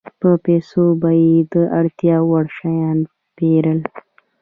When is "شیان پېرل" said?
2.57-3.79